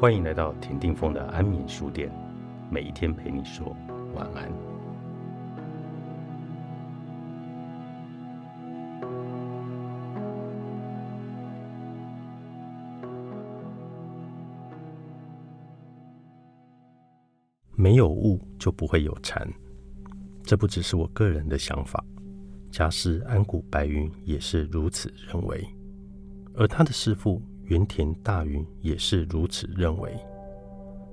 [0.00, 2.10] 欢迎来到田定峰的安眠书店，
[2.70, 3.76] 每一天陪你说
[4.14, 4.50] 晚安。
[17.76, 19.46] 没有物就不会有禅，
[20.42, 22.02] 这不只是我个人的想法，
[22.70, 25.62] 家师安谷白云也是如此认为，
[26.54, 27.42] 而他的师父。
[27.70, 30.12] 原田大云也是如此认为。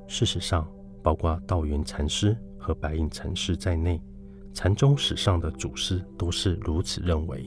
[0.07, 0.67] 事实上，
[1.03, 4.01] 包括道元禅师和白隐禅师在内，
[4.55, 7.45] 禅宗史上的祖师都是如此认为。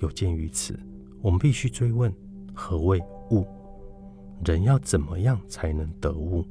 [0.00, 0.78] 有鉴于此，
[1.22, 2.14] 我们必须追问：
[2.52, 3.46] 何谓悟？
[4.44, 6.44] 人要怎么样才能得悟？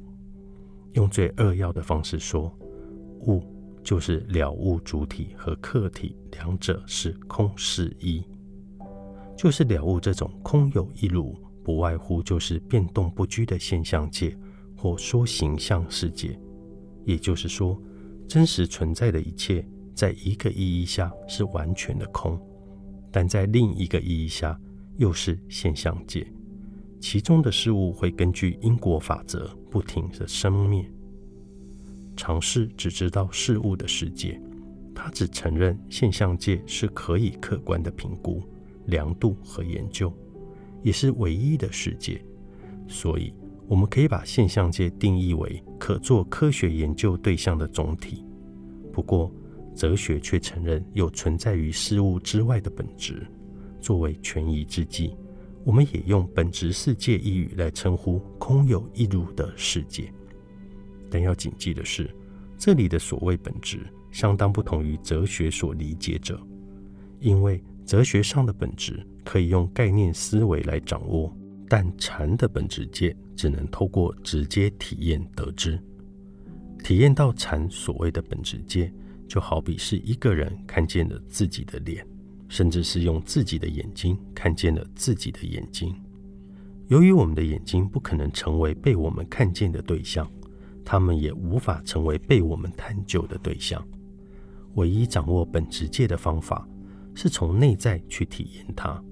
[0.94, 2.52] 用最扼要的方式说，
[3.20, 3.40] 悟
[3.84, 8.24] 就是了悟主体和客体两者是空是一，
[9.36, 11.36] 就是了悟这种空有一如。
[11.64, 14.36] 不外乎就是变动不居的现象界，
[14.76, 16.38] 或说形象世界。
[17.04, 17.80] 也就是说，
[18.28, 22.38] 真实存在的一切，在一个意义下是完全的空，
[23.10, 24.58] 但在另一个意义下
[24.98, 26.26] 又是现象界。
[27.00, 30.88] 其中的事物会根据因果法则不停的生灭。
[32.16, 34.40] 尝试只知道事物的世界，
[34.94, 38.42] 他只承认现象界是可以客观的评估、
[38.86, 40.10] 量度和研究。
[40.84, 42.24] 也是唯一的世界，
[42.86, 43.34] 所以
[43.66, 48.22] 我们可以把现象界定义为可做科学研究对象的总体。
[48.92, 49.32] 不过，
[49.74, 53.26] 哲学却承认有存在于事物之外的本质。
[53.80, 55.16] 作为权宜之计，
[55.64, 60.12] 我们也用“本质世界”一语来称呼空有一如的世界。
[61.10, 62.08] 但要谨记的是，
[62.56, 66.40] 这里的所谓本质，相当不同于哲学所理解者，
[67.20, 69.06] 因为哲学上的本质。
[69.24, 71.34] 可以用概念思维来掌握，
[71.66, 75.82] 但禅的本质界只能透过直接体验得知。
[76.84, 78.92] 体验到禅所谓的本质界，
[79.26, 82.06] 就好比是一个人看见了自己的脸，
[82.50, 85.98] 甚至是用自己的眼睛看见了自己的眼睛。
[86.88, 90.30] 由于我们的眼睛不可能成为被我们看见的对象，
[90.84, 93.82] 他们也无法成为被我们探究的对象。
[94.74, 96.68] 唯一掌握本质界的方法，
[97.14, 99.02] 是从内在去体验它。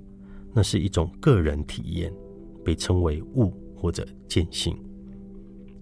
[0.52, 2.12] 那是一种个人体验，
[2.64, 4.76] 被称为悟或者见性。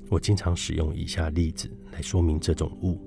[0.08, 3.00] 我经常使用以下例子来说明这种悟：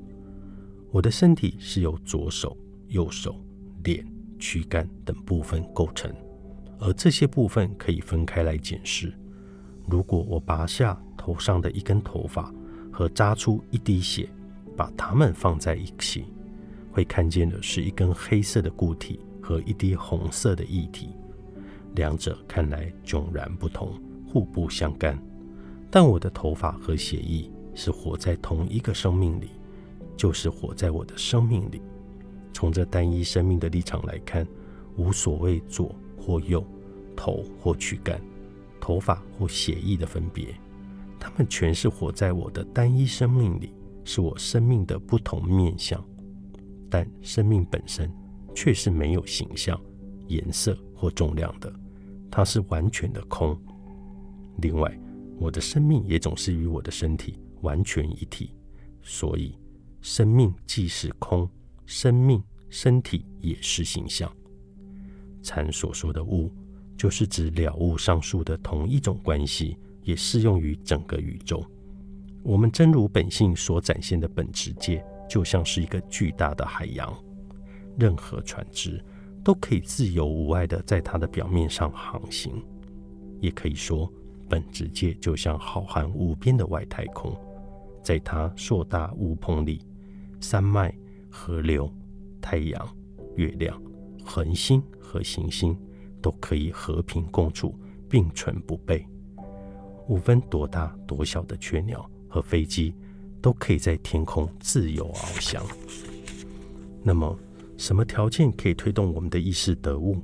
[0.91, 2.57] 我的身体是由左手、
[2.87, 3.39] 右手、
[3.83, 4.05] 脸、
[4.37, 6.13] 躯干等部分构成，
[6.79, 9.13] 而这些部分可以分开来检视。
[9.87, 12.53] 如果我拔下头上的一根头发
[12.91, 14.29] 和扎出一滴血，
[14.75, 16.25] 把它们放在一起，
[16.93, 21.09] 会看见的是一根黑色的固体和一滴红色的液体。
[21.95, 25.19] 两者看来迥然不同，互不相干。
[25.89, 29.49] 但我的头发和血液是活在同一个生命里，
[30.15, 31.81] 就是活在我的生命里。
[32.53, 34.47] 从这单一生命的立场来看，
[34.95, 36.63] 无所谓左或右、
[37.15, 38.21] 头或躯干、
[38.79, 40.47] 头发或血液的分别，
[41.19, 43.73] 它们全是活在我的单一生命里，
[44.03, 46.03] 是我生命的不同面相。
[46.93, 48.07] 但生命本身
[48.53, 49.81] 却是没有形象、
[50.27, 51.73] 颜色或重量的。
[52.29, 53.59] 它是完全的空。
[54.61, 54.95] 另外，
[55.39, 58.51] 我的生命也总是与我的身体完全一体，
[59.01, 59.57] 所以
[60.01, 61.49] 生命既是空，
[61.87, 64.31] 生命身体也是形象。
[65.41, 66.51] 禅所说的物，
[66.95, 71.65] 就是指了悟上述的同一种关系，也适用于整个宇宙。
[72.43, 77.11] 我们真如本性所展现的本质界，就像是一个巨大的海洋，
[77.97, 79.03] 任何船只。
[79.43, 82.63] 都可以自由无碍的在它的表面上航行，
[83.41, 84.07] 也可以说，
[84.47, 87.35] 本质界就像浩瀚无边的外太空，
[88.03, 89.81] 在它硕大无朋里，
[90.39, 90.95] 山脉、
[91.31, 91.91] 河流、
[92.39, 92.87] 太阳、
[93.35, 93.81] 月亮、
[94.23, 95.75] 恒星和行星
[96.21, 97.75] 都可以和平共处，
[98.07, 99.03] 并存不悖。
[100.07, 102.93] 无分多大多小的雀鸟和飞机，
[103.43, 105.61] 都可以在天空自由翱翔。
[107.03, 107.37] 那么，
[107.77, 110.15] 什么条件可以推动我们的意识得悟？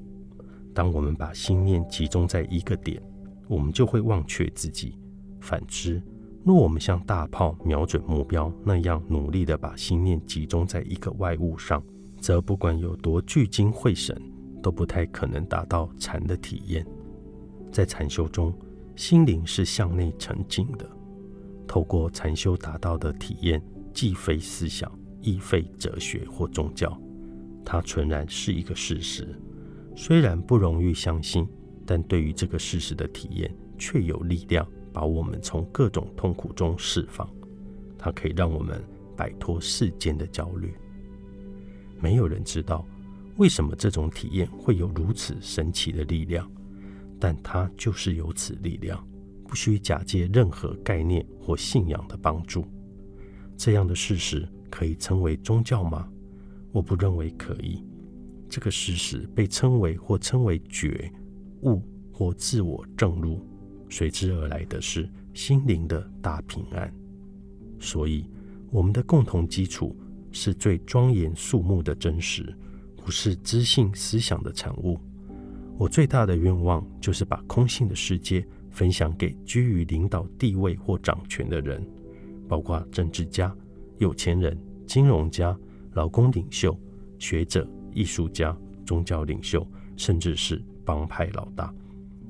[0.73, 3.03] 当我们把心念集中在一个点，
[3.49, 4.93] 我们就会忘却自己；
[5.41, 6.01] 反之，
[6.45, 11.83] 若我们像大炮瞄准目标那样努力地把心念集中在一个外物上，
[12.21, 14.15] 则不管有多聚精会神，
[14.63, 16.87] 都不太可能达到禅的体验。
[17.69, 18.53] 在禅修中，
[18.95, 20.89] 心灵是向内沉静的，
[21.69, 23.61] 透过禅修达到的体验，
[23.93, 26.99] 既非思想，亦非哲学或宗教。
[27.63, 29.39] 它纯然是一个事实，
[29.95, 31.47] 虽然不容易相信，
[31.85, 37.29] 但对于这个事实的体验却有力量把我们从各种痛苦中释放，
[37.99, 38.83] 它可以让我们
[39.15, 40.73] 摆脱世间的焦虑。
[41.99, 42.83] 没有人知道
[43.37, 46.51] 为什么这种体验会有如此神奇的力量，
[47.19, 49.07] 但它就是有此力量，
[49.49, 52.63] 不需假借任何概念或信仰的帮助。
[53.57, 56.07] 这样的事实可以称为宗教吗？
[56.71, 57.83] 我不认为可以。
[58.47, 61.11] 这个事实被称为或称为觉
[61.63, 61.81] 悟
[62.13, 63.43] 或自我证悟，
[63.89, 66.93] 随之而来的是心灵的大平安。
[67.79, 68.29] 所以，
[68.69, 69.97] 我们的共同基础
[70.31, 72.55] 是最庄严肃穆的真实，
[72.97, 74.99] 不是知性思想的产物。
[75.75, 78.45] 我最大的愿望就是把空性的世界
[78.79, 81.85] 分享给居于领导地位或掌权的人，
[82.47, 83.53] 包括政治家、
[83.97, 85.53] 有钱人、金融家、
[85.95, 86.73] 劳工领袖、
[87.17, 87.69] 学者。
[87.91, 88.55] 艺术家、
[88.85, 89.67] 宗教领袖，
[89.97, 91.73] 甚至是帮派老大，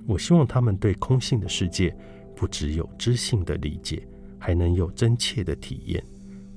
[0.08, 1.94] 我希望他们对空性的世界
[2.34, 4.08] 不只有知性的理解，
[4.40, 6.02] 还能有真切的体验。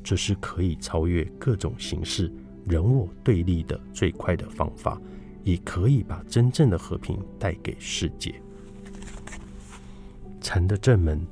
[0.04, 2.32] 这是可以超越各种形式
[2.64, 5.02] 人我对立的最快的方法，
[5.42, 8.32] 也可以把真正的和平带给世界。
[10.42, 11.24] 禅的正门，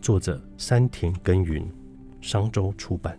[0.00, 1.66] 作者山田耕耘，
[2.20, 3.18] 商周出版。